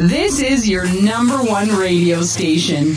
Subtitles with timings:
[0.00, 2.96] This is your number one radio station.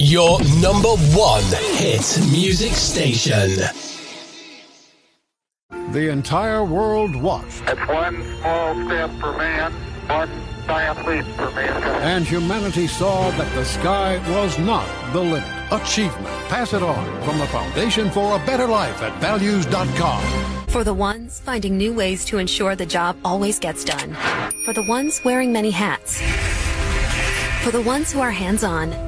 [0.00, 1.42] Your number one
[1.74, 3.50] hit music station.
[5.90, 7.64] The entire world watched.
[7.66, 9.72] It's one small step for man,
[10.06, 10.30] one
[10.68, 12.04] giant leap for mankind.
[12.04, 15.42] And humanity saw that the sky was not the limit.
[15.72, 16.26] Achievement.
[16.48, 20.22] Pass it on from the Foundation for a Better Life at values.com.
[20.68, 24.14] For the ones finding new ways to ensure the job always gets done.
[24.64, 26.20] For the ones wearing many hats.
[27.64, 29.07] For the ones who are hands on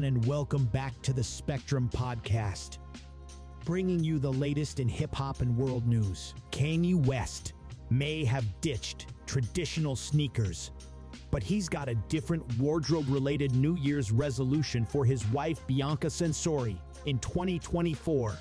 [0.00, 2.78] Everyone, and welcome back to the Spectrum Podcast.
[3.66, 6.34] Bringing you the latest in hip hop and world news.
[6.50, 7.52] Kanye West
[7.90, 10.70] may have ditched traditional sneakers,
[11.30, 16.78] but he's got a different wardrobe related New Year's resolution for his wife, Bianca Censori,
[17.04, 18.36] in 2024.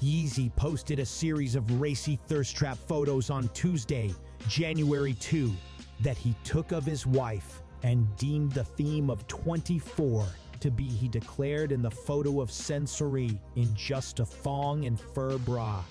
[0.00, 4.14] Yeezy posted a series of racy thirst trap photos on Tuesday,
[4.46, 5.52] January 2,
[6.00, 10.26] that he took of his wife and deemed the theme of 24
[10.62, 15.36] to be he declared in the photo of Censori in just a thong and fur
[15.38, 15.82] bra,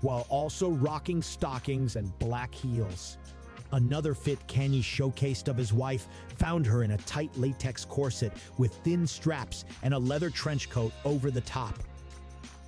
[0.00, 3.18] while also rocking stockings and black heels.
[3.70, 8.74] Another fit Kanye showcased of his wife found her in a tight latex corset with
[8.78, 11.78] thin straps and a leather trench coat over the top.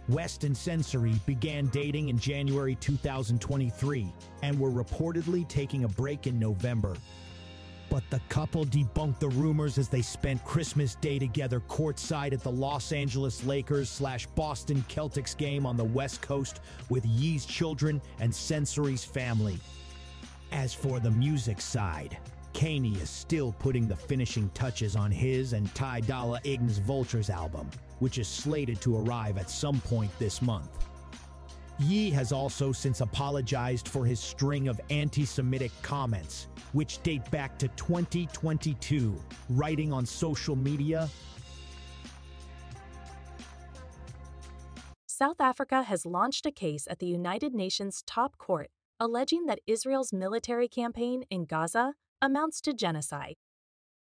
[0.08, 6.38] West and Censori began dating in January 2023 and were reportedly taking a break in
[6.38, 6.94] November.
[7.90, 12.50] But the couple debunked the rumors as they spent Christmas Day together courtside at the
[12.50, 18.34] Los Angeles Lakers slash Boston Celtics game on the West Coast with Ye's children and
[18.34, 19.58] Censori's family.
[20.52, 22.16] As for the music side,
[22.52, 27.68] Kanye is still putting the finishing touches on his and Ty Dolla $ign's Vultures album,
[27.98, 30.68] which is slated to arrive at some point this month.
[31.82, 37.58] Ye has also since apologized for his string of anti Semitic comments, which date back
[37.58, 39.20] to 2022,
[39.50, 41.08] writing on social media
[45.06, 48.70] South Africa has launched a case at the United Nations top court
[49.00, 53.34] alleging that Israel's military campaign in Gaza amounts to genocide.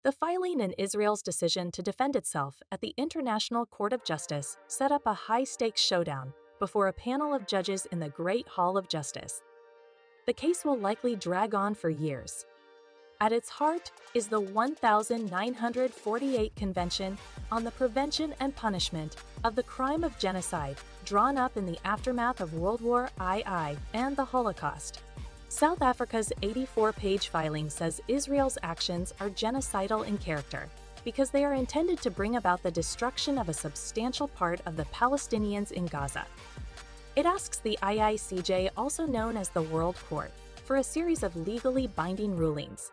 [0.03, 4.93] The filing in Israel's decision to defend itself at the International Court of Justice set
[4.93, 8.89] up a high stakes showdown before a panel of judges in the Great Hall of
[8.89, 9.43] Justice.
[10.27, 12.47] The case will likely drag on for years.
[13.21, 17.19] At its heart is the 1948 Convention
[17.53, 22.41] on the Prevention and Punishment of the Crime of Genocide, drawn up in the aftermath
[22.41, 23.45] of World War II
[23.93, 25.01] and the Holocaust.
[25.49, 30.69] South Africa's 84 page filing says Israel's actions are genocidal in character
[31.05, 34.87] because they are intended to bring about the destruction of a substantial part of the
[34.87, 36.27] Palestinians in Gaza.
[37.15, 40.33] It asks the ICJ, also known as the World Court,
[40.65, 42.91] for a series of legally binding rulings.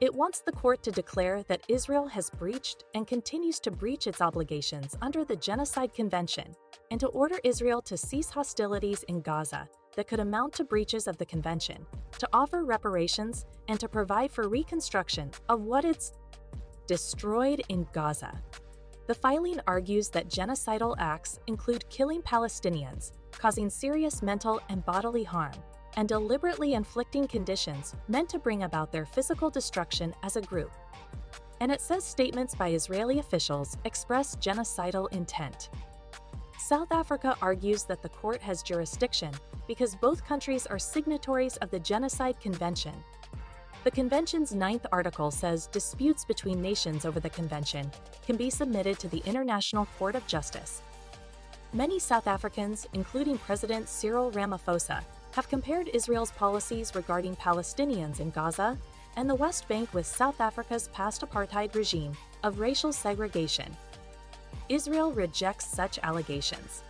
[0.00, 4.22] It wants the court to declare that Israel has breached and continues to breach its
[4.22, 6.56] obligations under the Genocide Convention,
[6.90, 11.18] and to order Israel to cease hostilities in Gaza that could amount to breaches of
[11.18, 11.84] the convention,
[12.18, 16.12] to offer reparations, and to provide for reconstruction of what it's
[16.90, 18.42] destroyed in Gaza.
[19.06, 25.52] The filing argues that genocidal acts include killing Palestinians, causing serious mental and bodily harm,
[25.96, 30.72] and deliberately inflicting conditions meant to bring about their physical destruction as a group.
[31.60, 35.70] And it says statements by Israeli officials express genocidal intent.
[36.58, 39.30] South Africa argues that the court has jurisdiction
[39.68, 42.94] because both countries are signatories of the Genocide Convention.
[43.82, 47.90] The convention's ninth article says disputes between nations over the convention
[48.26, 50.82] can be submitted to the International Court of Justice.
[51.72, 58.76] Many South Africans, including President Cyril Ramaphosa, have compared Israel's policies regarding Palestinians in Gaza
[59.16, 62.12] and the West Bank with South Africa's past apartheid regime
[62.42, 63.74] of racial segregation.
[64.68, 66.82] Israel rejects such allegations.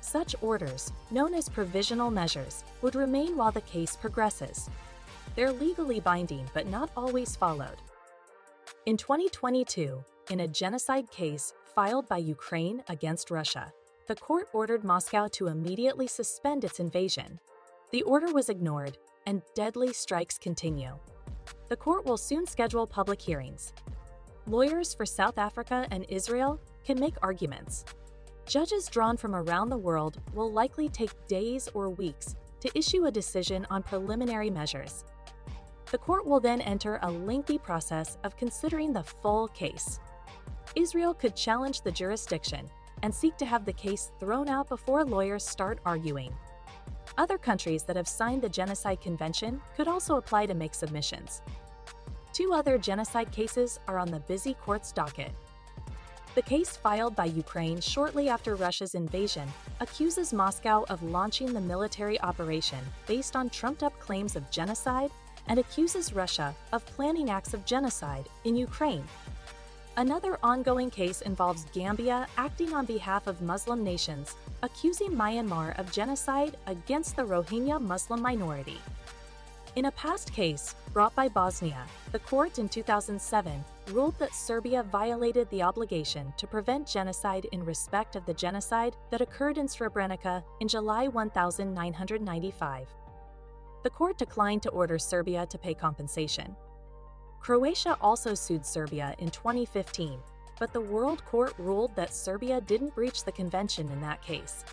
[0.00, 4.68] Such orders, known as provisional measures, would remain while the case progresses.
[5.34, 7.76] They're legally binding but not always followed.
[8.86, 13.72] In 2022, in a genocide case filed by Ukraine against Russia,
[14.06, 17.40] the court ordered Moscow to immediately suspend its invasion.
[17.90, 20.98] The order was ignored, and deadly strikes continue.
[21.68, 23.72] The court will soon schedule public hearings.
[24.46, 27.84] Lawyers for South Africa and Israel can make arguments.
[28.46, 33.10] Judges drawn from around the world will likely take days or weeks to issue a
[33.10, 35.04] decision on preliminary measures.
[35.94, 40.00] The court will then enter a lengthy process of considering the full case.
[40.74, 42.68] Israel could challenge the jurisdiction
[43.04, 46.34] and seek to have the case thrown out before lawyers start arguing.
[47.16, 51.42] Other countries that have signed the Genocide Convention could also apply to make submissions.
[52.32, 55.30] Two other genocide cases are on the busy court's docket.
[56.34, 59.48] The case filed by Ukraine shortly after Russia's invasion
[59.78, 65.12] accuses Moscow of launching the military operation based on trumped up claims of genocide
[65.48, 69.04] and accuses Russia of planning acts of genocide in Ukraine.
[69.96, 76.56] Another ongoing case involves Gambia acting on behalf of Muslim nations, accusing Myanmar of genocide
[76.66, 78.80] against the Rohingya Muslim minority.
[79.76, 85.50] In a past case, brought by Bosnia, the court in 2007 ruled that Serbia violated
[85.50, 90.68] the obligation to prevent genocide in respect of the genocide that occurred in Srebrenica in
[90.68, 92.88] July 1995.
[93.84, 96.56] The court declined to order Serbia to pay compensation.
[97.40, 100.18] Croatia also sued Serbia in 2015,
[100.58, 104.64] but the World Court ruled that Serbia didn't breach the convention in that case.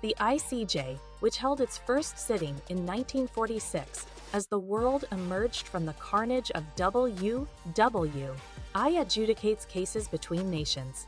[0.00, 5.92] The ICJ, which held its first sitting in 1946 as the world emerged from the
[5.92, 8.34] carnage of WW,
[8.74, 11.06] I adjudicates cases between nations.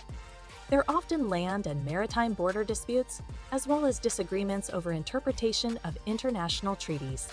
[0.68, 3.22] They're often land and maritime border disputes,
[3.52, 7.28] as well as disagreements over interpretation of international treaties.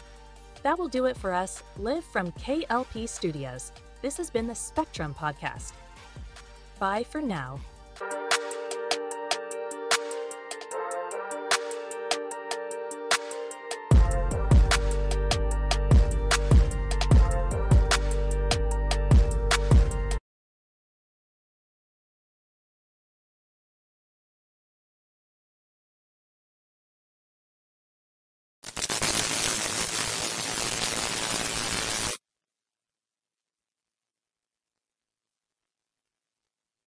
[0.61, 3.71] That will do it for us, live from KLP Studios.
[4.01, 5.73] This has been the Spectrum Podcast.
[6.79, 7.59] Bye for now.